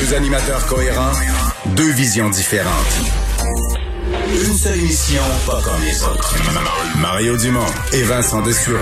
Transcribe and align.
Deux 0.00 0.14
animateurs 0.14 0.64
cohérents, 0.66 1.12
deux 1.74 1.90
visions 1.90 2.30
différentes. 2.30 2.72
Une 4.30 4.56
seule 4.56 4.78
émission, 4.78 5.22
pas 5.44 5.60
comme 5.62 5.82
les 5.84 6.02
autres. 6.04 6.36
Mario 6.98 7.36
Dumont 7.36 7.66
et 7.92 8.02
Vincent 8.02 8.40
Dessureau. 8.42 8.78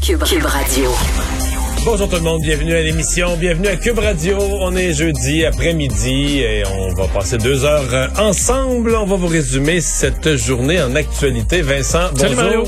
Cube, 0.00 0.22
Cube 0.22 0.44
Radio. 0.44 0.92
Bonjour 1.90 2.06
tout 2.06 2.16
le 2.16 2.22
monde, 2.22 2.42
bienvenue 2.42 2.74
à 2.74 2.82
l'émission, 2.82 3.34
bienvenue 3.38 3.68
à 3.68 3.76
Cube 3.76 3.98
Radio. 3.98 4.36
On 4.60 4.76
est 4.76 4.92
jeudi 4.92 5.46
après-midi 5.46 6.40
et 6.40 6.62
on 6.66 6.92
va 6.92 7.08
passer 7.08 7.38
deux 7.38 7.64
heures 7.64 8.10
ensemble. 8.18 8.94
On 8.94 9.06
va 9.06 9.16
vous 9.16 9.26
résumer 9.26 9.80
cette 9.80 10.36
journée 10.36 10.82
en 10.82 10.94
actualité. 10.94 11.62
Vincent, 11.62 12.10
Salut 12.14 12.36
bonjour. 12.36 12.44
Mario. 12.44 12.64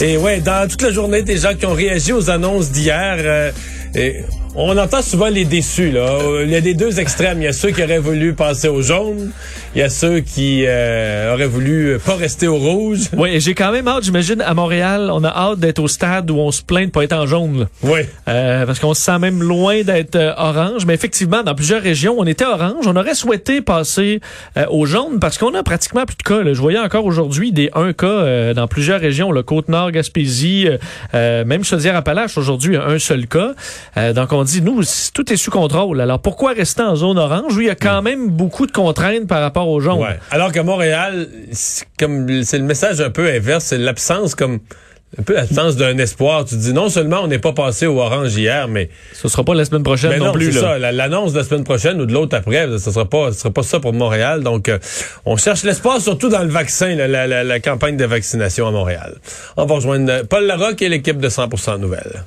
Et 0.00 0.16
ouais, 0.16 0.40
dans 0.40 0.68
toute 0.68 0.82
la 0.82 0.90
journée, 0.90 1.22
des 1.22 1.36
gens 1.36 1.54
qui 1.54 1.64
ont 1.64 1.74
réagi 1.74 2.12
aux 2.12 2.28
annonces 2.28 2.72
d'hier. 2.72 3.18
euh, 3.20 3.52
et 3.94 4.16
on 4.56 4.76
entend 4.78 5.02
souvent 5.02 5.28
les 5.28 5.44
déçus. 5.44 5.90
Là. 5.90 6.18
Il 6.42 6.50
y 6.50 6.56
a 6.56 6.60
des 6.60 6.74
deux 6.74 6.98
extrêmes. 6.98 7.40
Il 7.42 7.44
y 7.44 7.48
a 7.48 7.52
ceux 7.52 7.70
qui 7.70 7.82
auraient 7.82 7.98
voulu 7.98 8.32
passer 8.34 8.68
au 8.68 8.80
jaune. 8.82 9.30
Il 9.74 9.80
y 9.80 9.82
a 9.82 9.90
ceux 9.90 10.20
qui 10.20 10.64
euh, 10.66 11.34
auraient 11.34 11.46
voulu 11.46 11.98
pas 12.04 12.14
rester 12.16 12.48
au 12.48 12.56
rouge. 12.56 13.00
Oui, 13.16 13.30
et 13.34 13.40
j'ai 13.40 13.54
quand 13.54 13.70
même 13.70 13.86
hâte, 13.86 14.04
j'imagine, 14.04 14.40
à 14.40 14.54
Montréal, 14.54 15.10
on 15.12 15.22
a 15.24 15.28
hâte 15.28 15.58
d'être 15.58 15.78
au 15.78 15.88
stade 15.88 16.30
où 16.30 16.38
on 16.38 16.50
se 16.50 16.62
plaint 16.62 16.86
de 16.86 16.90
pas 16.90 17.04
être 17.04 17.12
en 17.12 17.26
jaune. 17.26 17.60
là. 17.60 17.66
Oui. 17.82 18.00
Euh, 18.28 18.64
parce 18.64 18.78
qu'on 18.78 18.94
se 18.94 19.02
sent 19.02 19.18
même 19.18 19.42
loin 19.42 19.82
d'être 19.82 20.16
euh, 20.16 20.32
orange. 20.38 20.86
Mais 20.86 20.94
effectivement, 20.94 21.42
dans 21.42 21.54
plusieurs 21.54 21.82
régions, 21.82 22.14
on 22.18 22.24
était 22.26 22.46
orange. 22.46 22.86
On 22.86 22.96
aurait 22.96 23.14
souhaité 23.14 23.60
passer 23.60 24.20
euh, 24.56 24.64
au 24.70 24.86
jaune 24.86 25.18
parce 25.20 25.36
qu'on 25.36 25.52
a 25.54 25.62
pratiquement 25.62 26.06
plus 26.06 26.16
de 26.16 26.22
cas. 26.22 26.42
là. 26.42 26.54
Je 26.54 26.60
voyais 26.60 26.78
encore 26.78 27.04
aujourd'hui 27.04 27.52
des 27.52 27.68
1 27.74 27.92
cas 27.92 28.06
euh, 28.06 28.54
dans 28.54 28.66
plusieurs 28.68 29.00
régions. 29.00 29.30
Le 29.32 29.42
Côte-Nord, 29.42 29.90
Gaspésie, 29.90 30.66
même 31.12 31.64
Chaudière-Appalaches, 31.64 32.38
aujourd'hui, 32.38 32.76
un 32.76 32.98
seul 32.98 33.26
cas. 33.26 33.52
Euh, 33.96 34.12
donc 34.12 34.32
on 34.32 34.45
dit, 34.46 34.62
nous, 34.62 34.82
tout 35.14 35.32
est 35.32 35.36
sous 35.36 35.50
contrôle. 35.50 36.00
Alors 36.00 36.20
pourquoi 36.20 36.52
rester 36.52 36.82
en 36.82 36.96
zone 36.96 37.18
orange? 37.18 37.54
Où 37.56 37.60
il 37.60 37.66
y 37.66 37.70
a 37.70 37.74
quand 37.74 38.00
même 38.02 38.28
beaucoup 38.30 38.66
de 38.66 38.72
contraintes 38.72 39.26
par 39.26 39.40
rapport 39.42 39.68
au 39.68 39.80
jaune? 39.80 40.00
Ouais. 40.00 40.18
Alors 40.30 40.52
qu'à 40.52 40.62
Montréal, 40.62 41.28
c'est 41.52 41.86
comme 41.98 42.42
c'est 42.44 42.58
le 42.58 42.64
message 42.64 43.00
un 43.00 43.10
peu 43.10 43.28
inverse, 43.28 43.64
c'est 43.64 43.78
l'absence 43.78 44.34
comme 44.34 44.60
un 45.18 45.22
peu 45.22 45.34
l'absence 45.34 45.76
d'un 45.76 45.96
espoir. 45.98 46.44
Tu 46.44 46.56
te 46.56 46.60
dis 46.60 46.72
non 46.72 46.88
seulement 46.88 47.20
on 47.22 47.26
n'est 47.28 47.38
pas 47.38 47.52
passé 47.52 47.86
au 47.86 47.98
orange 48.00 48.34
hier, 48.36 48.66
mais, 48.68 48.90
Ce 49.14 49.28
sera 49.28 49.44
pas 49.44 49.54
la 49.54 49.64
semaine 49.64 49.84
prochaine 49.84 50.10
mais 50.10 50.18
non, 50.18 50.26
non, 50.26 50.32
plus. 50.32 50.52
ça. 50.52 50.78
la- 50.78 50.92
L'annonce 50.92 51.32
de 51.32 51.38
la 51.38 51.44
semaine 51.44 51.64
prochaine 51.64 52.00
ou 52.00 52.06
de 52.06 52.12
l'autre 52.12 52.36
après, 52.36 52.66
ce 52.78 52.90
sera 52.90 53.04
pas, 53.08 53.32
ce 53.32 53.38
sera 53.38 53.50
pas 53.50 53.62
ça 53.62 53.78
pour 53.80 53.92
Montréal. 53.92 54.42
Donc, 54.42 54.68
euh, 54.68 54.78
on 55.24 55.36
cherche 55.36 55.62
l'espoir 55.62 56.00
surtout 56.00 56.28
dans 56.28 56.42
le 56.42 56.48
vaccin, 56.50 56.94
la- 56.96 57.26
la 57.44 57.60
campagne 57.60 57.96
de 57.96 58.04
vaccination 58.04 58.66
à 58.66 58.70
Montréal. 58.72 59.14
On 59.56 59.64
va 59.64 59.74
rejoindre 59.76 60.22
Paul 60.28 60.44
Larocque 60.44 60.82
et 60.82 60.88
l'équipe 60.88 61.18
de 61.18 61.28
100% 61.28 61.78
Nouvelles. 61.78 62.24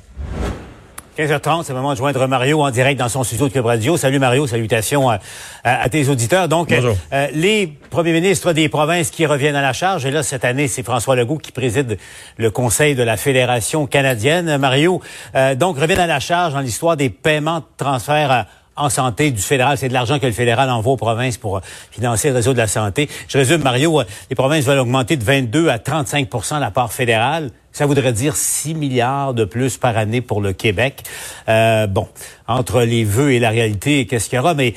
15h30, 1.26 1.64
c'est 1.64 1.72
le 1.74 1.78
moment 1.80 1.92
de 1.92 1.98
joindre 1.98 2.26
Mario 2.26 2.62
en 2.62 2.70
direct 2.70 2.98
dans 2.98 3.10
son 3.10 3.24
studio 3.24 3.48
de 3.48 3.52
Cube 3.52 3.66
Radio. 3.66 3.98
Salut 3.98 4.18
Mario, 4.18 4.46
salutations 4.46 5.10
à, 5.10 5.18
à- 5.64 5.82
à 5.82 5.88
tes 5.90 6.08
auditeurs. 6.08 6.48
Donc, 6.48 6.70
Bonjour. 6.70 6.96
euh, 7.12 7.26
les 7.34 7.66
premiers 7.90 8.14
ministres 8.14 8.54
des 8.54 8.70
provinces 8.70 9.10
qui 9.10 9.26
reviennent 9.26 9.54
à 9.56 9.60
la 9.60 9.74
charge, 9.74 10.06
et 10.06 10.10
là, 10.10 10.22
cette 10.22 10.46
année, 10.46 10.66
c'est 10.66 10.82
François 10.82 11.16
Legault 11.16 11.36
qui 11.36 11.52
préside 11.52 11.98
le 12.38 12.50
Conseil 12.50 12.94
de 12.94 13.02
la 13.02 13.18
Fédération 13.18 13.86
canadienne. 13.86 14.56
Mario, 14.56 15.02
euh, 15.34 15.54
donc, 15.54 15.78
reviennent 15.78 16.00
à 16.00 16.06
la 16.06 16.20
charge 16.20 16.54
dans 16.54 16.60
l'histoire 16.60 16.96
des 16.96 17.10
paiements 17.10 17.58
de 17.58 17.64
transfert 17.76 18.32
euh, 18.32 18.42
en 18.80 18.88
santé 18.88 19.30
du 19.30 19.42
fédéral. 19.42 19.76
C'est 19.78 19.88
de 19.88 19.92
l'argent 19.92 20.18
que 20.18 20.26
le 20.26 20.32
fédéral 20.32 20.70
envoie 20.70 20.94
aux 20.94 20.96
provinces 20.96 21.36
pour 21.36 21.58
euh, 21.58 21.60
financer 21.90 22.28
le 22.28 22.34
réseau 22.34 22.52
de 22.52 22.58
la 22.58 22.66
santé. 22.66 23.08
Je 23.28 23.38
résume, 23.38 23.62
Mario, 23.62 24.00
euh, 24.00 24.04
les 24.30 24.36
provinces 24.36 24.64
veulent 24.64 24.78
augmenter 24.78 25.16
de 25.16 25.24
22 25.24 25.68
à 25.68 25.78
35% 25.78 26.58
la 26.58 26.70
part 26.70 26.92
fédérale. 26.92 27.50
Ça 27.72 27.86
voudrait 27.86 28.12
dire 28.12 28.34
6 28.34 28.74
milliards 28.74 29.32
de 29.32 29.44
plus 29.44 29.76
par 29.76 29.96
année 29.96 30.20
pour 30.20 30.40
le 30.40 30.52
Québec. 30.52 31.04
Euh, 31.48 31.86
bon, 31.86 32.08
entre 32.48 32.82
les 32.82 33.04
vœux 33.04 33.32
et 33.32 33.38
la 33.38 33.50
réalité, 33.50 34.06
qu'est-ce 34.06 34.28
qu'il 34.28 34.36
y 34.36 34.40
aura? 34.40 34.54
Mais 34.54 34.74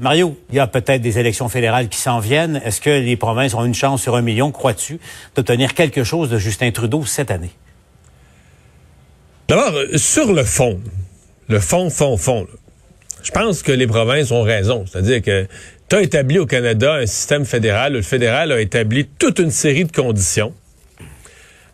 Mario, 0.00 0.38
il 0.50 0.56
y 0.56 0.60
a 0.60 0.68
peut-être 0.68 1.02
des 1.02 1.18
élections 1.18 1.48
fédérales 1.48 1.88
qui 1.88 1.98
s'en 1.98 2.20
viennent. 2.20 2.62
Est-ce 2.64 2.80
que 2.80 2.90
les 2.90 3.16
provinces 3.16 3.54
ont 3.54 3.64
une 3.64 3.74
chance 3.74 4.00
sur 4.00 4.14
un 4.14 4.22
million, 4.22 4.52
crois-tu, 4.52 5.00
d'obtenir 5.34 5.74
quelque 5.74 6.04
chose 6.04 6.30
de 6.30 6.38
Justin 6.38 6.70
Trudeau 6.70 7.04
cette 7.04 7.32
année? 7.32 7.50
D'abord, 9.48 9.72
sur 9.96 10.32
le 10.32 10.44
fond, 10.44 10.80
le 11.48 11.58
fond, 11.58 11.90
fond, 11.90 12.16
fond, 12.16 12.46
je 13.26 13.32
pense 13.32 13.64
que 13.64 13.72
les 13.72 13.88
provinces 13.88 14.30
ont 14.30 14.42
raison. 14.42 14.84
C'est-à-dire 14.86 15.20
que 15.20 15.46
tu 15.88 15.96
as 15.96 16.02
établi 16.02 16.38
au 16.38 16.46
Canada 16.46 16.94
un 16.94 17.06
système 17.06 17.44
fédéral 17.44 17.94
où 17.94 17.96
le 17.96 18.02
fédéral 18.02 18.52
a 18.52 18.60
établi 18.60 19.04
toute 19.18 19.40
une 19.40 19.50
série 19.50 19.84
de 19.84 19.90
conditions 19.90 20.54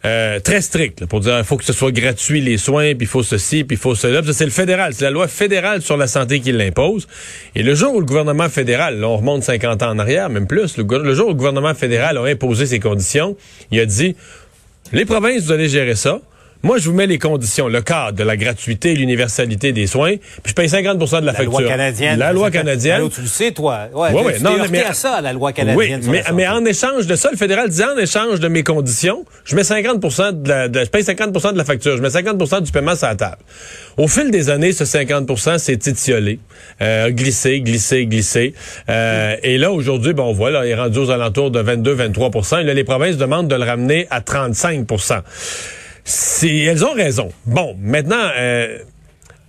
euh, 0.07 0.41
très 0.41 0.63
strictes 0.63 1.05
pour 1.05 1.21
dire 1.21 1.37
il 1.39 1.45
faut 1.45 1.59
que 1.59 1.65
ce 1.65 1.75
soit 1.75 1.93
gratuit 1.93 2.41
les 2.41 2.57
soins, 2.57 2.95
puis 2.95 3.03
il 3.03 3.07
faut 3.07 3.23
ceci, 3.23 3.65
puis 3.65 3.77
il 3.77 3.79
faut 3.79 3.95
cela. 3.95 4.23
C'est 4.33 4.47
le 4.47 4.51
fédéral. 4.51 4.95
C'est 4.95 5.05
la 5.05 5.11
loi 5.11 5.29
fédérale 5.29 5.83
sur 5.83 5.99
la 5.99 6.07
santé 6.07 6.41
qui 6.41 6.53
l'impose. 6.53 7.07
Et 7.55 7.63
le 7.63 7.75
jour 7.75 7.95
où 7.95 8.01
le 8.01 8.07
gouvernement 8.07 8.49
fédéral, 8.49 8.99
là, 8.99 9.09
on 9.09 9.19
remonte 9.19 9.43
50 9.43 9.83
ans 9.83 9.91
en 9.91 9.99
arrière, 9.99 10.31
même 10.31 10.47
plus, 10.47 10.79
le, 10.79 10.85
le 10.85 11.15
jour 11.15 11.27
où 11.27 11.31
le 11.31 11.37
gouvernement 11.37 11.75
fédéral 11.75 12.17
a 12.17 12.25
imposé 12.25 12.65
ces 12.65 12.81
conditions, 12.81 13.37
il 13.71 13.79
a 13.79 13.85
dit 13.85 14.17
les 14.95 15.05
provinces, 15.05 15.43
vous 15.45 15.53
allez 15.53 15.69
gérer 15.69 15.97
ça. 15.97 16.19
Moi, 16.65 16.79
je 16.79 16.89
vous 16.89 16.95
mets 16.95 17.07
les 17.09 17.19
conditions, 17.19 17.67
le 17.69 17.83
cadre 17.83 18.17
de 18.17 18.23
la 18.23 18.37
gratuité 18.37 18.93
et 18.93 18.95
l'universalité 18.95 19.73
des 19.73 19.87
soins, 19.89 20.15
puis 20.17 20.51
je 20.51 20.55
paye 20.55 20.69
50% 20.69 21.21
de 21.21 21.27
la 21.27 21.33
La 21.33 21.39
facture. 21.39 21.51
loi 21.61 21.69
canadienne. 21.69 22.19
La 22.19 22.33
loi 22.33 22.51
canadienne. 22.53 22.93
Mario, 22.99 23.09
tu 23.09 23.21
le 23.23 23.27
sais, 23.27 23.51
toi. 23.51 23.89
Ouais, 23.93 24.11
Ouais, 24.13 24.39
Non, 24.41 24.53
mais- 24.71 24.85
à 24.85 24.93
ça, 24.93 25.21
la 25.21 25.33
loi 25.33 25.53
canadienne. 25.53 26.01
Oui, 26.05 26.11
mais, 26.11 26.23
mais 26.35 26.47
en 26.47 26.65
échange 26.65 27.07
de 27.07 27.17
ça, 27.17 27.31
le 27.33 27.37
fédéral 27.37 27.69
dit 27.69 27.83
en 27.83 27.97
échange 27.99 28.39
de 28.39 28.47
mes 28.49 28.63
conditions, 28.63 29.25
je 29.45 29.57
mets 29.57 29.65
50 29.65 30.43
de 30.43 30.49
la, 30.49 30.69
de- 30.69 30.81
je 30.85 30.89
paye 30.91 31.03
50% 31.03 31.53
de 31.53 31.59
la 31.59 31.65
facture, 31.65 31.97
je 31.97 32.03
mets 32.03 32.11
50% 32.11 32.61
du 32.63 32.71
paiement 32.71 32.95
sur 32.95 33.09
la 33.09 33.17
table. 33.17 33.39
Au 33.97 34.07
fil 34.07 34.31
des 34.31 34.49
années, 34.49 34.73
ce 34.73 34.85
50% 34.85 35.59
s'est 35.59 35.73
étiolé, 35.73 36.39
euh, 36.81 37.11
glissé, 37.11 37.61
glissé, 37.61 38.07
glissé. 38.07 38.55
Euh, 38.89 39.35
et 39.43 39.59
là, 39.59 39.73
aujourd'hui, 39.73 40.13
ben, 40.13 40.23
on 40.23 40.33
voit, 40.33 40.51
là, 40.53 40.65
il 40.65 40.71
est 40.71 40.75
rendu 40.77 40.99
aux 40.99 41.11
alentours 41.11 41.51
de 41.51 41.61
22-23 41.61 42.61
Et 42.61 42.65
là, 42.65 42.73
les 42.75 42.85
provinces 42.85 43.17
demandent 43.17 43.49
de 43.49 43.57
le 43.57 43.65
ramener 43.65 44.07
à 44.11 44.21
35 44.21 44.87
C'est, 46.05 46.59
elles 46.59 46.85
ont 46.85 46.93
raison. 46.93 47.31
Bon, 47.47 47.77
maintenant, 47.81 48.31
euh, 48.37 48.79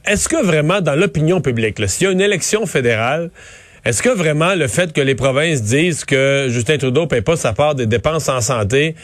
est-ce 0.05 0.29
que 0.29 0.43
vraiment, 0.43 0.81
dans 0.81 0.95
l'opinion 0.95 1.41
publique, 1.41 1.77
s'il 1.89 2.05
y 2.05 2.09
a 2.09 2.11
une 2.11 2.21
élection 2.21 2.65
fédérale, 2.65 3.31
est-ce 3.85 4.01
que 4.01 4.09
vraiment 4.09 4.55
le 4.55 4.67
fait 4.67 4.93
que 4.93 5.01
les 5.01 5.15
provinces 5.15 5.61
disent 5.61 6.05
que 6.05 6.47
Justin 6.49 6.77
Trudeau 6.77 7.07
paye 7.07 7.21
pas 7.21 7.35
sa 7.35 7.53
part 7.53 7.75
des 7.75 7.85
dépenses 7.85 8.29
en 8.29 8.39
santé, 8.39 8.95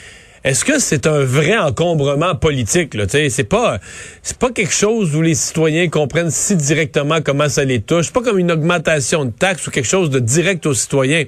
est-ce 0.44 0.63
que 0.66 0.79
c'est 0.79 1.07
un 1.07 1.23
vrai 1.23 1.57
encombrement 1.57 2.35
politique 2.35 2.95
c'est 3.09 3.44
pas 3.44 3.79
c'est 4.22 4.38
pas 4.38 4.51
quelque 4.51 4.73
chose 4.73 5.16
où 5.16 5.22
les 5.22 5.35
citoyens 5.35 5.89
comprennent 5.89 6.31
si 6.31 6.55
directement 6.55 7.22
comment 7.22 7.50
ça 7.50 7.63
les 7.63 7.81
touche, 7.81 8.11
pas 8.11 8.22
comme 8.22 8.39
une 8.39 8.51
augmentation 8.51 9.25
de 9.25 9.31
taxes 9.31 9.67
ou 9.67 9.72
quelque 9.72 9.88
chose 9.88 10.09
de 10.09 10.19
direct 10.19 10.66
aux 10.66 10.73
citoyens. 10.73 11.25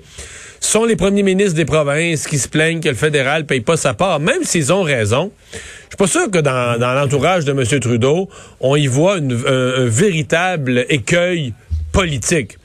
Ce 0.59 0.71
sont 0.71 0.85
les 0.85 0.95
premiers 0.95 1.23
ministres 1.23 1.55
des 1.55 1.65
provinces 1.65 2.27
qui 2.27 2.37
se 2.37 2.47
plaignent 2.47 2.81
que 2.81 2.89
le 2.89 2.95
fédéral 2.95 3.45
paye 3.45 3.61
pas 3.61 3.77
sa 3.77 3.95
part, 3.95 4.19
même 4.19 4.43
s'ils 4.43 4.71
ont 4.71 4.83
raison. 4.83 5.31
Je 5.53 5.57
suis 5.57 5.97
pas 5.97 6.07
sûr 6.07 6.29
que 6.29 6.37
dans, 6.37 6.79
dans 6.79 6.93
l'entourage 6.93 7.45
de 7.45 7.51
M. 7.51 7.79
Trudeau, 7.79 8.29
on 8.59 8.75
y 8.75 8.87
voit 8.87 9.15
un, 9.15 9.85
véritable 9.87 10.85
écueil 10.89 11.53
politique. 11.91 12.57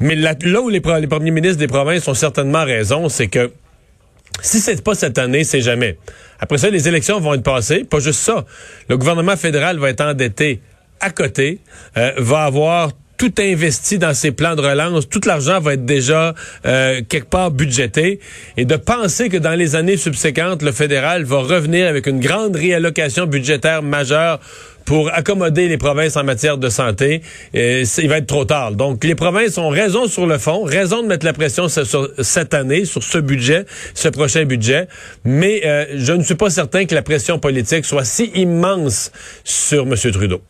Mais 0.00 0.16
là, 0.16 0.34
où 0.60 0.68
les 0.68 0.80
premiers 0.80 1.30
ministres 1.30 1.58
des 1.58 1.68
provinces 1.68 2.08
ont 2.08 2.14
certainement 2.14 2.64
raison, 2.64 3.08
c'est 3.08 3.28
que 3.28 3.52
si 4.42 4.60
c'est 4.60 4.82
pas 4.82 4.94
cette 4.94 5.18
année, 5.18 5.44
c'est 5.44 5.60
jamais. 5.60 5.98
Après 6.38 6.58
ça, 6.58 6.70
les 6.70 6.88
élections 6.88 7.20
vont 7.20 7.34
être 7.34 7.42
passées. 7.42 7.84
Pas 7.84 8.00
juste 8.00 8.20
ça. 8.20 8.44
Le 8.88 8.96
gouvernement 8.96 9.36
fédéral 9.36 9.78
va 9.78 9.90
être 9.90 10.00
endetté 10.00 10.60
à 11.00 11.10
côté, 11.10 11.60
euh, 11.96 12.12
va 12.18 12.44
avoir 12.44 12.90
tout 13.20 13.34
investi 13.38 13.98
dans 13.98 14.14
ses 14.14 14.32
plans 14.32 14.54
de 14.54 14.62
relance, 14.62 15.06
tout 15.06 15.20
l'argent 15.26 15.60
va 15.60 15.74
être 15.74 15.84
déjà 15.84 16.34
euh, 16.64 17.02
quelque 17.06 17.28
part 17.28 17.50
budgété, 17.50 18.18
et 18.56 18.64
de 18.64 18.76
penser 18.76 19.28
que 19.28 19.36
dans 19.36 19.52
les 19.52 19.76
années 19.76 19.98
subséquentes, 19.98 20.62
le 20.62 20.72
fédéral 20.72 21.24
va 21.24 21.40
revenir 21.40 21.86
avec 21.86 22.06
une 22.06 22.18
grande 22.18 22.56
réallocation 22.56 23.26
budgétaire 23.26 23.82
majeure 23.82 24.40
pour 24.84 25.12
accommoder 25.12 25.68
les 25.68 25.78
provinces 25.78 26.16
en 26.16 26.24
matière 26.24 26.58
de 26.58 26.68
santé, 26.68 27.22
il 27.54 28.08
va 28.08 28.18
être 28.18 28.26
trop 28.26 28.44
tard. 28.44 28.72
Donc, 28.72 29.04
les 29.04 29.14
provinces 29.14 29.58
ont 29.58 29.68
raison 29.68 30.06
sur 30.06 30.26
le 30.26 30.38
fond, 30.38 30.62
raison 30.64 31.02
de 31.02 31.08
mettre 31.08 31.26
la 31.26 31.32
pression 31.32 31.68
sur 31.68 32.08
cette 32.18 32.54
année, 32.54 32.84
sur 32.84 33.02
ce 33.02 33.18
budget, 33.18 33.66
ce 33.94 34.08
prochain 34.08 34.44
budget, 34.44 34.88
mais 35.24 35.62
euh, 35.64 35.86
je 35.94 36.12
ne 36.12 36.22
suis 36.22 36.34
pas 36.34 36.50
certain 36.50 36.86
que 36.86 36.94
la 36.94 37.02
pression 37.02 37.38
politique 37.38 37.84
soit 37.84 38.04
si 38.04 38.30
immense 38.34 39.12
sur 39.44 39.82
M. 39.82 39.94
Trudeau. 40.12 40.40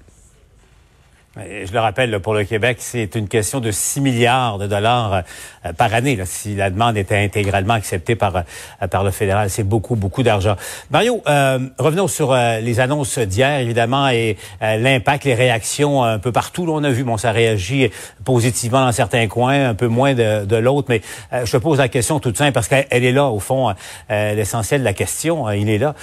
Je 1.36 1.72
le 1.72 1.78
rappelle, 1.78 2.18
pour 2.18 2.34
le 2.34 2.42
Québec, 2.42 2.78
c'est 2.80 3.14
une 3.14 3.28
question 3.28 3.60
de 3.60 3.70
6 3.70 4.00
milliards 4.00 4.58
de 4.58 4.66
dollars 4.66 5.22
euh, 5.64 5.72
par 5.72 5.94
année. 5.94 6.16
là, 6.16 6.24
si 6.26 6.56
la 6.56 6.70
demande 6.70 6.96
était 6.96 7.18
intégralement 7.18 7.74
acceptée 7.74 8.16
par, 8.16 8.34
euh, 8.34 8.86
par 8.88 9.04
le 9.04 9.12
fédéral, 9.12 9.48
c'est 9.48 9.62
beaucoup, 9.62 9.94
beaucoup 9.94 10.24
d'argent. 10.24 10.56
Mario, 10.90 11.22
euh, 11.28 11.60
revenons 11.78 12.08
sur 12.08 12.32
euh, 12.32 12.58
les 12.58 12.80
annonces 12.80 13.16
d'hier, 13.16 13.60
évidemment, 13.60 14.08
et 14.08 14.36
l'impact, 14.60 15.22
les 15.22 15.34
réactions 15.34 16.02
un 16.02 16.18
peu 16.18 16.32
partout. 16.32 16.66
On 16.68 16.82
a 16.82 16.90
vu, 16.90 17.04
bon, 17.04 17.16
ça 17.16 17.30
réagit 17.30 17.90
positivement 18.24 18.84
dans 18.84 18.92
certains 18.92 19.28
coins, 19.28 19.68
un 19.68 19.74
peu 19.74 19.86
moins 19.86 20.14
de, 20.14 20.44
de 20.44 20.56
l'autre. 20.56 20.88
Mais 20.88 21.00
je 21.44 21.56
pose 21.58 21.78
la 21.78 21.88
question 21.88 22.18
toute 22.18 22.38
simple, 22.38 22.52
parce 22.52 22.66
qu'elle 22.66 22.88
elle 22.90 23.04
est 23.04 23.12
là, 23.12 23.26
au 23.26 23.38
fond, 23.38 23.72
l'essentiel 24.08 24.80
de 24.80 24.84
la 24.84 24.94
question, 24.94 25.48
il 25.50 25.70
est 25.70 25.78
là. 25.78 25.94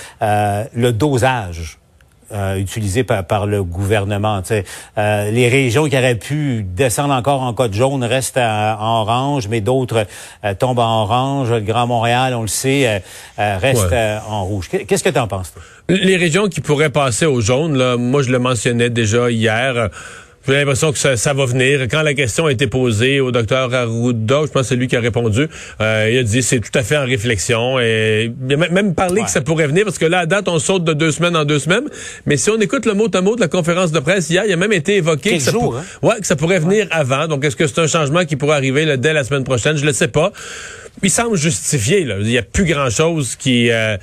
Le 0.74 0.92
dosage 0.92 1.80
euh, 2.32 3.04
par, 3.08 3.26
par, 3.26 3.46
le 3.46 3.64
gouvernement. 3.64 4.42
Euh, 4.98 5.32
les 5.32 5.48
régions 5.48 5.88
qui 5.88 5.98
auraient 5.98 6.16
pu 6.16 6.64
descendre 6.64 7.14
encore 7.14 7.42
en 7.42 7.54
code 7.54 7.74
jaune 7.74 8.04
restent 8.04 8.38
en 8.38 9.02
orange, 9.02 9.48
mais 9.48 9.62
d'autres 9.62 10.06
euh, 10.44 10.54
tombent 10.54 10.80
en 10.80 11.04
orange. 11.04 11.52
Le 11.52 11.62
Grand 11.62 11.88
Montréal, 11.88 12.34
on 12.34 12.42
le 12.42 12.48
sait, 12.48 13.02
euh, 13.40 13.58
reste 13.58 13.94
en 14.30 14.44
rouge. 14.44 14.70
Qu'est-ce 14.70 15.04
que 15.04 15.10
tu 15.10 15.20
en 15.20 15.28
penses? 15.28 15.54
Toi? 15.54 15.62
Les 15.90 16.18
régions 16.18 16.50
qui 16.50 16.62
pourraient 16.62 16.90
passer 16.90 17.26
au 17.26 17.40
jaune, 17.40 17.78
là, 17.78 17.96
moi 17.96 18.22
je 18.22 18.32
le 18.32 18.40
mentionnais 18.40 18.90
déjà 18.90 19.32
hier. 19.32 19.90
J'ai 20.48 20.54
l'impression 20.54 20.94
que 20.94 20.98
ça, 20.98 21.34
va 21.34 21.46
venir. 21.46 21.82
Quand 21.92 22.04
la 22.04 22.14
question 22.14 22.46
a 22.46 22.52
été 22.54 22.68
posée 22.68 23.20
au 23.20 23.32
docteur 23.32 23.74
Arruda, 23.74 24.44
je 24.46 24.52
pense 24.52 24.62
que 24.62 24.64
c'est 24.64 24.76
lui 24.78 24.88
qui 24.88 24.96
a 24.96 25.02
répondu, 25.02 25.50
euh, 25.82 26.10
il 26.10 26.20
a 26.20 26.24
dit 26.24 26.42
c'est 26.42 26.62
tout 26.62 26.72
à 26.74 26.84
fait 26.84 26.96
en 26.96 27.06
réflexion. 27.06 27.80
Et 27.82 28.32
il 28.48 28.54
a 28.54 28.58
même 28.70 28.96
parlé 28.96 29.24
que 29.24 29.30
ça 29.30 29.42
pourrait 29.42 29.68
venir, 29.68 29.84
parce 29.84 29.98
que 29.98 30.06
là, 30.06 30.20
à 30.20 30.26
date, 30.26 30.48
on 30.48 30.58
saute 30.60 30.86
de 30.86 30.94
deux 30.94 31.12
semaines 31.12 31.36
en 31.36 31.44
deux 31.44 31.60
semaines. 31.60 31.90
Mais 32.26 32.38
si 32.38 32.50
on 32.50 32.60
écoute 32.62 32.86
le 32.86 32.94
mot 32.94 33.10
à 33.14 33.20
mot 33.20 33.36
de 33.36 33.42
la 33.42 33.50
conférence 33.50 33.92
de 33.92 34.00
presse 34.00 34.30
hier, 34.30 34.46
il 34.46 34.54
a 34.54 34.56
même 34.56 34.72
été 34.72 34.96
évoqué 34.96 35.38
que 35.38 35.44
ça, 35.44 35.52
hein? 35.52 35.84
ouais, 36.02 36.16
que 36.22 36.26
ça, 36.26 36.38
pourrait 36.38 36.60
venir 36.60 36.88
avant. 36.92 37.28
Donc, 37.28 37.44
est-ce 37.44 37.58
que 37.58 37.68
c'est 37.68 37.80
un 37.80 37.88
changement 37.88 38.24
qui 38.24 38.38
pourrait 38.38 38.56
arriver 38.56 38.86
là, 38.86 38.96
dès 38.96 39.12
la 39.12 39.26
semaine 39.26 39.44
prochaine? 39.44 39.76
Je 39.76 39.82
ne 39.82 39.88
le 39.88 39.94
sais 39.94 40.08
pas 40.08 40.32
il 41.04 41.12
semble 41.12 41.38
justifié. 41.38 42.06
Là. 42.06 42.16
Il 42.22 42.26
n'y 42.26 42.40
a 42.40 42.42
plus 42.42 42.66
grand-chose 42.66 43.36
qui 43.36 43.70
euh, 43.70 43.98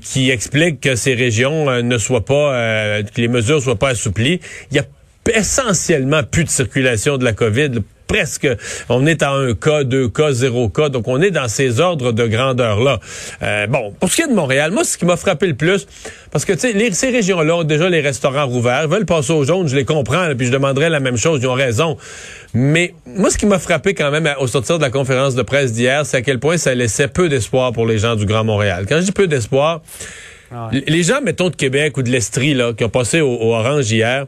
qui 0.00 0.28
explique 0.30 0.80
que 0.80 0.96
ces 0.96 1.14
régions 1.14 1.70
euh, 1.70 1.82
ne 1.82 1.98
soient 1.98 2.24
pas, 2.24 3.00
que 3.02 3.20
les 3.20 3.28
mesures 3.28 3.62
soient 3.62 3.78
pas 3.78 3.90
assouplies. 3.90 4.40
Il 4.72 4.76
y 4.76 4.80
a 4.80 4.84
essentiellement 5.30 6.22
plus 6.22 6.44
de 6.44 6.50
circulation 6.50 7.16
de 7.18 7.24
la 7.24 7.32
COVID. 7.32 7.82
presque, 8.12 8.46
on 8.90 9.06
est 9.06 9.22
à 9.22 9.30
un 9.30 9.54
cas, 9.54 9.84
deux 9.84 10.06
cas, 10.06 10.32
zéro 10.32 10.68
cas, 10.68 10.90
donc 10.90 11.08
on 11.08 11.22
est 11.22 11.30
dans 11.30 11.48
ces 11.48 11.80
ordres 11.80 12.12
de 12.12 12.26
grandeur-là. 12.26 13.00
Euh, 13.42 13.66
bon, 13.68 13.94
pour 13.98 14.10
ce 14.10 14.16
qui 14.16 14.22
est 14.22 14.28
de 14.28 14.34
Montréal, 14.34 14.70
moi, 14.70 14.84
ce 14.84 14.98
qui 14.98 15.06
m'a 15.06 15.16
frappé 15.16 15.46
le 15.46 15.54
plus, 15.54 15.86
parce 16.30 16.44
que, 16.44 16.52
tu 16.52 16.72
sais, 16.72 16.92
ces 16.92 17.08
régions-là 17.08 17.56
ont 17.56 17.64
déjà 17.64 17.88
les 17.88 18.02
restaurants 18.02 18.46
rouverts, 18.46 18.86
veulent 18.86 19.06
passer 19.06 19.32
au 19.32 19.44
jaune, 19.44 19.66
je 19.66 19.76
les 19.76 19.86
comprends, 19.86 20.28
puis 20.36 20.46
je 20.46 20.52
demanderais 20.52 20.90
la 20.90 21.00
même 21.00 21.16
chose, 21.16 21.40
ils 21.42 21.46
ont 21.46 21.54
raison. 21.54 21.96
Mais 22.52 22.92
moi, 23.06 23.30
ce 23.30 23.38
qui 23.38 23.46
m'a 23.46 23.58
frappé 23.58 23.94
quand 23.94 24.10
même 24.10 24.28
au 24.38 24.46
sortir 24.46 24.76
de 24.76 24.82
la 24.82 24.90
conférence 24.90 25.34
de 25.34 25.42
presse 25.42 25.72
d'hier, 25.72 26.04
c'est 26.04 26.18
à 26.18 26.22
quel 26.22 26.38
point 26.38 26.58
ça 26.58 26.74
laissait 26.74 27.08
peu 27.08 27.30
d'espoir 27.30 27.72
pour 27.72 27.86
les 27.86 27.96
gens 27.96 28.14
du 28.14 28.26
Grand 28.26 28.44
Montréal. 28.44 28.84
Quand 28.86 28.96
je 28.96 29.04
dis 29.04 29.12
peu 29.12 29.26
d'espoir, 29.26 29.80
ah 30.54 30.68
les 30.70 31.02
gens, 31.02 31.22
mettons, 31.22 31.48
de 31.48 31.56
Québec 31.56 31.96
ou 31.96 32.02
de 32.02 32.10
l'Estrie, 32.10 32.52
là, 32.52 32.74
qui 32.74 32.84
ont 32.84 32.90
passé 32.90 33.22
au 33.22 33.54
Orange 33.54 33.90
hier, 33.90 34.26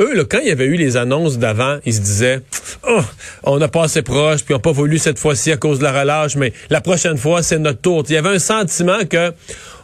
eux, 0.00 0.14
là, 0.14 0.24
quand 0.28 0.38
il 0.40 0.48
y 0.48 0.50
avait 0.50 0.64
eu 0.64 0.76
les 0.76 0.96
annonces 0.96 1.38
d'avant, 1.38 1.78
ils 1.84 1.94
se 1.94 2.00
disaient 2.00 2.40
oh, 2.88 3.02
on 3.44 3.58
n'a 3.58 3.68
pas 3.68 3.84
assez 3.84 4.02
proche, 4.02 4.42
puis 4.44 4.54
on 4.54 4.56
n'a 4.56 4.62
pas 4.62 4.72
voulu 4.72 4.98
cette 4.98 5.18
fois-ci 5.18 5.52
à 5.52 5.56
cause 5.56 5.78
de 5.78 5.84
la 5.84 6.00
relâche, 6.00 6.36
mais 6.36 6.52
la 6.70 6.80
prochaine 6.80 7.16
fois, 7.16 7.42
c'est 7.42 7.58
notre 7.58 7.80
tour. 7.80 8.02
Il 8.08 8.14
y 8.14 8.16
avait 8.16 8.30
un 8.30 8.38
sentiment 8.38 9.04
que 9.08 9.32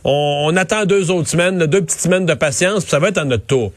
on, 0.04 0.56
attend 0.56 0.84
deux 0.84 1.10
autres 1.10 1.28
semaines, 1.28 1.58
deux 1.66 1.82
petites 1.82 2.00
semaines 2.00 2.26
de 2.26 2.34
patience, 2.34 2.84
puis 2.84 2.90
ça 2.90 2.98
va 2.98 3.08
être 3.08 3.18
à 3.18 3.24
notre 3.24 3.44
tour. 3.44 3.72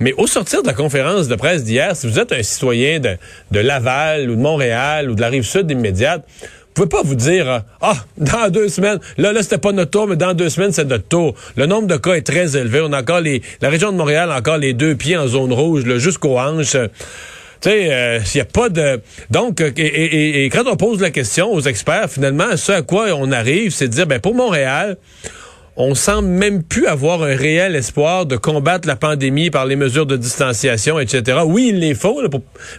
Mais 0.00 0.12
au 0.14 0.26
sortir 0.26 0.62
de 0.62 0.66
la 0.66 0.74
conférence 0.74 1.28
de 1.28 1.34
presse 1.36 1.64
d'hier, 1.64 1.96
si 1.96 2.06
vous 2.06 2.18
êtes 2.18 2.32
un 2.32 2.42
citoyen 2.42 2.98
de, 2.98 3.16
de 3.50 3.60
Laval 3.60 4.30
ou 4.30 4.36
de 4.36 4.40
Montréal 4.40 5.10
ou 5.10 5.14
de 5.14 5.20
la 5.20 5.28
rive 5.28 5.44
sud 5.44 5.70
immédiate, 5.70 6.22
pouvez 6.76 6.88
pas 6.88 7.02
vous 7.02 7.14
dire 7.14 7.50
euh, 7.50 7.58
ah 7.80 7.96
dans 8.18 8.50
deux 8.50 8.68
semaines 8.68 8.98
là 9.16 9.32
là 9.32 9.42
c'était 9.42 9.58
pas 9.58 9.72
notre 9.72 9.90
tour 9.90 10.06
mais 10.06 10.16
dans 10.16 10.34
deux 10.34 10.50
semaines 10.50 10.72
c'est 10.72 10.84
notre 10.84 11.08
tour. 11.08 11.34
Le 11.56 11.66
nombre 11.66 11.88
de 11.88 11.96
cas 11.96 12.14
est 12.14 12.26
très 12.26 12.56
élevé. 12.56 12.80
On 12.84 12.92
a 12.92 13.00
encore 13.00 13.20
les 13.20 13.42
la 13.60 13.70
région 13.70 13.92
de 13.92 13.96
Montréal 13.96 14.30
a 14.30 14.38
encore 14.38 14.58
les 14.58 14.74
deux 14.74 14.94
pieds 14.94 15.16
en 15.16 15.26
zone 15.26 15.52
rouge 15.52 15.84
jusqu'aux 15.98 16.38
hanches. 16.38 16.76
Tu 17.60 17.70
sais, 17.70 17.84
il 17.84 17.90
euh, 17.90 18.20
n'y 18.34 18.40
a 18.42 18.44
pas 18.44 18.68
de... 18.68 19.00
Donc, 19.30 19.62
euh, 19.62 19.70
et, 19.78 20.44
et, 20.44 20.50
quand 20.50 20.64
on 20.66 20.76
pose 20.76 21.00
la 21.00 21.10
question 21.10 21.50
aux 21.50 21.62
experts, 21.62 22.10
finalement, 22.10 22.54
ce 22.56 22.70
à 22.70 22.82
quoi 22.82 23.06
on 23.16 23.32
arrive, 23.32 23.70
c'est 23.70 23.88
de 23.88 23.94
dire, 23.94 24.06
ben 24.06 24.20
pour 24.20 24.34
Montréal, 24.34 24.98
on 25.76 25.94
semble 25.94 26.28
même 26.28 26.62
plus 26.62 26.86
avoir 26.86 27.22
un 27.22 27.34
réel 27.34 27.74
espoir 27.74 28.26
de 28.26 28.36
combattre 28.36 28.88
la 28.88 28.96
pandémie 28.96 29.50
par 29.50 29.66
les 29.66 29.76
mesures 29.76 30.06
de 30.06 30.16
distanciation, 30.16 30.98
etc. 30.98 31.38
Oui, 31.46 31.70
il 31.72 31.80
les 31.80 31.94
faut, 31.94 32.20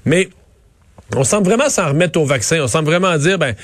mais 0.06 0.30
on 1.16 1.24
semble 1.24 1.48
vraiment 1.48 1.70
s'en 1.70 1.88
remettre 1.88 2.20
au 2.20 2.26
vaccin. 2.26 2.60
On 2.62 2.68
semble 2.68 2.90
vraiment 2.90 3.18
dire, 3.18 3.40
ben, 3.40 3.56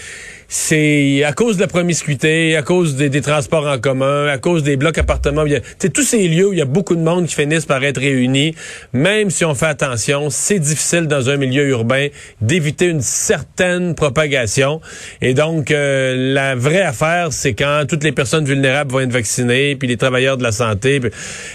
c'est 0.48 1.24
à 1.24 1.34
cause 1.34 1.58
de 1.58 1.62
la 1.62 1.68
promiscuité, 1.68 2.56
à 2.56 2.62
cause 2.62 2.96
des, 2.96 3.22
transports 3.22 3.68
en 3.68 3.80
commun, 3.80 4.28
à 4.28 4.38
cause 4.38 4.64
des 4.64 4.78
blocs 4.78 4.98
appartements. 4.98 5.44
C'est 5.80 5.92
tous 5.92 6.04
ces 6.04 6.28
lieux 6.28 6.50
où 6.50 6.54
il 6.54 6.60
y 6.60 6.62
a 6.62 6.66
beaucoup 6.66 6.96
de 6.96 7.02
monde 7.02 7.26
qui 7.26 7.36
finissent 7.36 7.66
par 7.66 7.84
être 7.84 8.00
réunis. 8.00 8.56
Même 8.94 9.30
si 9.30 9.46
on 9.46 9.56
fait 9.56 9.66
attention, 9.66 10.30
c'est 10.30 10.60
difficile 10.60 11.08
dans 11.08 11.30
un 11.30 11.38
milieu 11.38 11.68
urbain 11.68 12.08
d'éviter 12.40 12.86
une 12.86 13.02
certaine 13.02 13.96
propagation. 13.96 14.80
Et 15.22 15.34
donc, 15.34 15.72
euh, 15.72 16.34
la 16.34 16.56
vraie 16.56 16.84
affaire, 16.84 17.34
c'est 17.34 17.56
quand 17.56 17.86
toutes 17.88 18.04
les 18.04 18.12
personnes 18.12 18.46
vulnérables 18.46 18.92
vont 18.92 19.00
être 19.02 19.12
vaccinées, 19.12 19.76
puis 19.76 19.88
les 19.88 19.98
travailleurs 19.98 20.38
de 20.38 20.44
la 20.44 20.52
santé. 20.52 21.02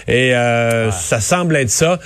et 0.07 0.35
euh, 0.35 0.91
ça 0.91 1.19
semble 1.19 1.55
être 1.55 1.69
ça 1.69 1.99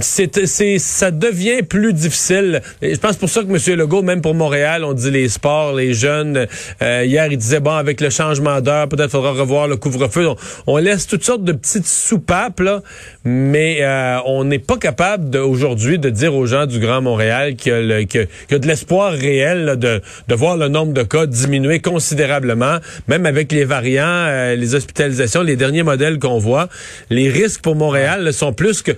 c'est, 0.00 0.46
c'est, 0.46 0.78
ça 0.78 1.10
devient 1.10 1.62
plus 1.62 1.92
difficile. 1.92 2.62
je 2.82 2.96
pense 2.96 3.16
pour 3.16 3.28
ça 3.28 3.42
que 3.42 3.46
M. 3.46 3.78
Legault, 3.78 4.02
même 4.02 4.20
pour 4.20 4.34
Montréal, 4.34 4.84
on 4.84 4.92
dit 4.92 5.10
les 5.10 5.28
sports, 5.28 5.74
les 5.74 5.94
jeunes. 5.94 6.46
Euh, 6.82 7.04
hier, 7.04 7.26
il 7.30 7.36
disait, 7.36 7.60
bon, 7.60 7.72
avec 7.72 8.00
le 8.00 8.10
changement 8.10 8.60
d'heure, 8.60 8.88
peut-être 8.88 9.10
faudra 9.10 9.32
revoir 9.32 9.68
le 9.68 9.76
couvre-feu. 9.76 10.28
On, 10.66 10.76
laisse 10.78 11.06
toutes 11.06 11.24
sortes 11.24 11.44
de 11.44 11.52
petites 11.52 11.86
soupapes, 11.86 12.60
là, 12.60 12.82
mais 13.24 13.78
euh, 13.80 14.18
on 14.26 14.44
n'est 14.44 14.58
pas 14.58 14.76
capable 14.76 15.36
aujourd'hui 15.36 15.98
de 15.98 16.10
dire 16.10 16.34
aux 16.34 16.46
gens 16.46 16.66
du 16.66 16.78
Grand 16.78 17.00
Montréal 17.00 17.56
qu'il 17.56 17.72
y 17.72 17.92
a, 17.92 18.04
que, 18.04 18.56
de 18.56 18.66
l'espoir 18.66 19.12
réel 19.12 19.76
de, 19.78 20.02
de 20.28 20.34
voir 20.34 20.56
le 20.56 20.68
nombre 20.68 20.92
de 20.92 21.02
cas 21.02 21.26
diminuer 21.26 21.80
considérablement, 21.80 22.78
même 23.08 23.26
avec 23.26 23.52
les 23.52 23.64
variants, 23.64 24.04
euh, 24.06 24.54
les 24.56 24.74
hospitalisations, 24.74 25.42
les 25.42 25.56
derniers 25.56 25.82
modèles 25.82 26.18
qu'on 26.18 26.38
voit. 26.38 26.68
Les 27.10 27.28
risques 27.28 27.62
pour 27.62 27.76
Montréal 27.76 28.32
sont 28.32 28.52
plus 28.52 28.82
que 28.82 28.92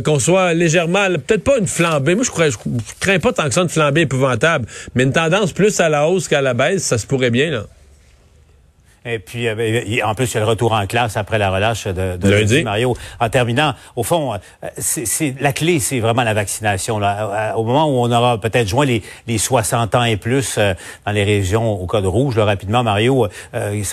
qu'on 0.00 0.18
soit 0.18 0.37
légèrement, 0.54 1.06
peut-être 1.26 1.44
pas 1.44 1.58
une 1.58 1.66
flambée. 1.66 2.14
Moi, 2.14 2.24
je, 2.24 2.30
crois, 2.30 2.50
je, 2.50 2.56
crains 3.00 3.18
pas 3.18 3.32
tant 3.32 3.44
que 3.44 3.54
ça 3.54 3.62
une 3.62 3.68
flambée 3.68 4.02
épouvantable, 4.02 4.66
mais 4.94 5.04
une 5.04 5.12
tendance 5.12 5.52
plus 5.52 5.78
à 5.80 5.88
la 5.88 6.08
hausse 6.08 6.28
qu'à 6.28 6.40
la 6.40 6.54
baisse, 6.54 6.84
ça 6.84 6.98
se 6.98 7.06
pourrait 7.06 7.30
bien, 7.30 7.50
là. 7.50 7.64
Et 9.04 9.18
puis, 9.18 9.48
euh, 9.48 10.04
en 10.04 10.14
plus, 10.14 10.30
il 10.30 10.34
y 10.34 10.36
a 10.36 10.40
le 10.40 10.46
retour 10.46 10.72
en 10.72 10.86
classe 10.86 11.16
après 11.16 11.38
la 11.38 11.50
relâche 11.50 11.86
de, 11.86 12.16
de 12.16 12.28
lundi. 12.28 12.62
Mario. 12.62 12.96
En 13.20 13.28
terminant, 13.30 13.74
au 13.96 14.02
fond, 14.02 14.34
euh, 14.34 14.68
c'est 14.76 15.34
la 15.40 15.52
clé, 15.52 15.78
c'est 15.78 16.00
vraiment 16.00 16.24
la 16.24 16.34
vaccination. 16.34 16.98
Là. 16.98 17.54
Au 17.56 17.64
moment 17.64 17.86
où 17.86 18.04
on 18.04 18.12
aura 18.12 18.38
peut-être 18.38 18.68
joint 18.68 18.84
les, 18.84 19.02
les 19.26 19.38
60 19.38 19.94
ans 19.94 20.04
et 20.04 20.16
plus 20.16 20.56
euh, 20.58 20.74
dans 21.06 21.12
les 21.12 21.24
régions 21.24 21.72
au 21.72 21.86
code 21.86 22.06
rouge, 22.06 22.36
là, 22.36 22.44
rapidement, 22.44 22.82
Mario, 22.82 23.28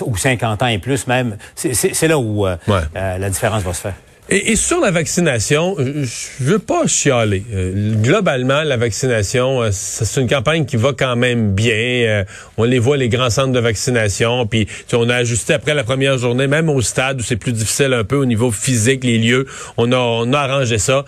ou 0.06 0.16
50 0.16 0.62
ans 0.62 0.66
et 0.66 0.78
plus 0.78 1.06
même, 1.06 1.36
c'est 1.54 2.08
là 2.08 2.18
où 2.18 2.46
la 2.94 3.30
différence 3.30 3.62
va 3.62 3.72
se 3.72 3.80
faire. 3.80 3.94
Et, 4.28 4.56
sur 4.56 4.80
la 4.80 4.90
vaccination, 4.90 5.76
je 5.78 6.44
veux 6.44 6.58
pas 6.58 6.88
chialer. 6.88 7.44
Euh, 7.54 7.94
globalement, 7.94 8.64
la 8.64 8.76
vaccination, 8.76 9.62
euh, 9.62 9.68
c'est 9.70 10.20
une 10.20 10.28
campagne 10.28 10.64
qui 10.64 10.76
va 10.76 10.92
quand 10.92 11.14
même 11.14 11.52
bien. 11.52 11.74
Euh, 11.74 12.24
on 12.56 12.64
les 12.64 12.80
voit, 12.80 12.96
les 12.96 13.08
grands 13.08 13.30
centres 13.30 13.52
de 13.52 13.60
vaccination. 13.60 14.44
Puis 14.46 14.66
on 14.92 15.08
a 15.10 15.14
ajusté 15.14 15.52
après 15.54 15.74
la 15.74 15.84
première 15.84 16.18
journée, 16.18 16.48
même 16.48 16.68
au 16.68 16.80
stade 16.80 17.20
où 17.20 17.22
c'est 17.22 17.36
plus 17.36 17.52
difficile 17.52 17.92
un 17.92 18.02
peu 18.02 18.16
au 18.16 18.24
niveau 18.24 18.50
physique, 18.50 19.04
les 19.04 19.18
lieux. 19.18 19.46
On 19.76 19.92
a, 19.92 19.98
on 19.98 20.32
a 20.32 20.38
arrangé 20.38 20.78
ça. 20.78 21.04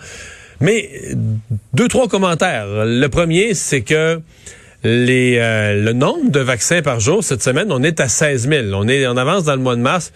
Mais 0.61 0.89
deux, 1.73 1.89
trois 1.89 2.07
commentaires. 2.07 2.67
Le 2.85 3.07
premier, 3.07 3.53
c'est 3.53 3.81
que 3.81 4.21
les, 4.83 5.35
le 5.37 5.91
nombre 5.91 6.31
de 6.31 6.39
vaccins 6.39 6.81
par 6.81 7.01
jour 7.01 7.21
cette 7.21 7.43
semaine, 7.43 7.69
on 7.71 7.83
est 7.83 7.99
à 7.99 8.07
16 8.07 8.47
000. 8.47 8.67
On 8.73 8.87
est, 8.87 9.07
on 9.07 9.17
avance 9.17 9.43
dans 9.43 9.55
le 9.55 9.61
mois 9.61 9.75
de 9.75 9.81
mars 9.81 10.13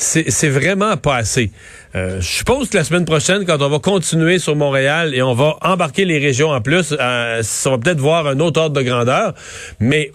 c'est 0.00 0.48
vraiment 0.48 0.96
pas 0.96 1.16
assez. 1.16 1.50
Euh, 1.94 2.20
je 2.20 2.26
suppose 2.26 2.70
que 2.70 2.76
la 2.76 2.84
semaine 2.84 3.04
prochaine, 3.04 3.44
quand 3.44 3.60
on 3.60 3.68
va 3.68 3.78
continuer 3.78 4.38
sur 4.38 4.56
Montréal 4.56 5.14
et 5.14 5.22
on 5.22 5.34
va 5.34 5.56
embarquer 5.62 6.04
les 6.04 6.18
régions 6.18 6.50
en 6.50 6.60
plus, 6.60 6.94
euh, 6.98 7.42
ça 7.42 7.70
va 7.70 7.78
peut-être 7.78 8.00
voir 8.00 8.26
un 8.26 8.40
autre 8.40 8.60
ordre 8.60 8.76
de 8.76 8.82
grandeur. 8.82 9.34
Mais 9.78 10.12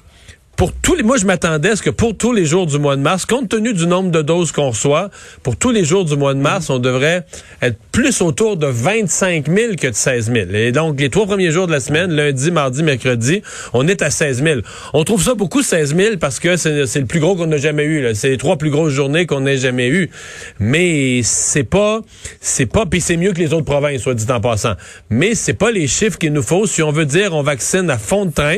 pour 0.56 0.72
tous 0.72 0.96
les, 0.96 1.04
moi, 1.04 1.18
je 1.18 1.26
m'attendais 1.26 1.70
à 1.70 1.76
ce 1.76 1.82
que 1.82 1.90
pour 1.90 2.16
tous 2.16 2.32
les 2.32 2.46
jours 2.46 2.66
du 2.66 2.80
mois 2.80 2.96
de 2.96 3.02
mars, 3.02 3.26
compte 3.26 3.50
tenu 3.50 3.74
du 3.74 3.88
nombre 3.88 4.12
de 4.12 4.22
doses 4.22 4.52
qu'on 4.52 4.70
reçoit, 4.70 5.10
pour 5.44 5.58
tous 5.58 5.72
les 5.72 5.84
jours 5.84 6.06
du 6.06 6.16
mois 6.16 6.34
de 6.34 6.40
mars, 6.40 6.70
on 6.70 6.80
devrait 6.80 7.26
être 7.62 7.78
plus 7.92 8.22
autour 8.22 8.56
de 8.56 8.68
25 8.68 9.48
000 9.48 9.76
que 9.76 9.88
de 9.88 9.96
16 9.96 10.32
000. 10.32 10.52
Et 10.54 10.72
donc, 10.72 11.00
les 11.00 11.10
trois 11.10 11.26
premiers 11.26 11.52
jours 11.52 11.68
de 11.68 11.72
la 11.72 11.80
semaine, 11.80 12.12
lundi, 12.12 12.52
mardi, 12.52 12.84
mercredi, 12.84 13.42
on 13.74 13.88
est 13.88 14.02
à 14.02 14.10
16 14.10 14.44
000. 14.44 14.62
On 14.94 15.04
trouve 15.04 15.22
ça 15.22 15.34
beaucoup, 15.34 15.62
16 15.62 15.96
000, 15.96 16.18
parce 16.18 16.40
que 16.40 16.56
c'est 16.56 17.00
le 17.00 17.06
plus 17.06 17.20
gros 17.20 17.36
qu'on 17.36 17.52
a 17.52 17.58
jamais 17.58 17.84
eu. 17.84 18.16
C'est 18.16 18.30
les 18.30 18.38
trois 18.38 18.58
plus 18.58 18.70
grosses 18.70 18.94
journées 18.94 19.26
qu'on 19.26 19.46
ait 19.46 19.58
jamais 19.58 19.90
eues. 19.90 20.10
Mais 20.60 21.22
c'est 21.24 21.64
pas, 21.64 22.02
c'est 22.40 22.66
pas, 22.66 22.86
puis 22.86 23.02
c'est 23.02 23.18
mieux 23.18 23.34
que 23.34 23.40
les 23.40 23.54
autres 23.54 23.66
provinces, 23.66 24.02
soit 24.02 24.14
dit 24.14 24.26
en 24.32 24.40
passant. 24.40 24.76
Mais 25.10 25.36
c'est 25.36 25.54
pas 25.54 25.72
les 25.72 25.88
chiffres 25.88 26.18
qu'il 26.18 26.34
nous 26.34 26.44
faut. 26.44 26.66
Si 26.66 26.82
on 26.82 26.92
veut 26.92 27.06
dire 27.06 27.34
on 27.34 27.42
vaccine 27.44 27.90
à 27.90 27.98
fond 27.98 28.26
de 28.26 28.32
train, 28.32 28.58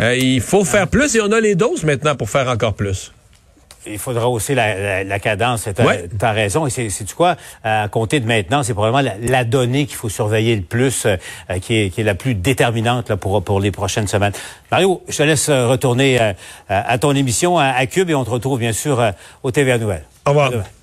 euh, 0.00 0.16
il 0.16 0.40
faut 0.40 0.64
faire 0.64 0.88
plus 0.88 1.16
on 1.22 1.32
a 1.32 1.40
les 1.40 1.54
doses 1.54 1.84
maintenant 1.84 2.14
pour 2.14 2.30
faire 2.30 2.48
encore 2.48 2.74
plus. 2.74 3.12
Il 3.84 3.98
faudra 3.98 4.28
aussi 4.28 4.54
la, 4.54 5.18
cadence. 5.18 5.68
Tu 5.74 5.82
as, 6.24 6.32
raison. 6.32 6.66
Et 6.66 6.70
c'est 6.70 7.04
du 7.04 7.14
quoi? 7.14 7.36
À 7.64 7.88
compter 7.88 8.20
de 8.20 8.26
maintenant, 8.26 8.62
c'est 8.62 8.74
probablement 8.74 9.12
la, 9.20 9.44
donnée 9.44 9.86
qu'il 9.86 9.96
faut 9.96 10.08
surveiller 10.08 10.54
le 10.54 10.62
plus, 10.62 11.06
euh, 11.06 11.16
qui, 11.60 11.74
est, 11.74 11.98
la 11.98 12.14
plus 12.14 12.34
déterminante 12.36 13.08
là, 13.08 13.16
pour, 13.16 13.42
pour 13.42 13.58
les 13.58 13.72
prochaines 13.72 14.06
semaines. 14.06 14.32
Mario, 14.70 15.02
je 15.08 15.16
te 15.16 15.22
laisse 15.24 15.48
euh, 15.48 15.66
retourner 15.66 16.20
euh, 16.20 16.32
à 16.68 16.96
ton 16.98 17.12
émission 17.14 17.58
à, 17.58 17.84
Cube 17.86 18.08
et 18.08 18.14
on 18.14 18.24
te 18.24 18.30
retrouve 18.30 18.60
bien 18.60 18.72
sûr 18.72 19.12
au 19.42 19.50
TVA 19.50 19.78
Nouvelles. 19.78 20.04
Au 20.26 20.30
revoir. 20.30 20.52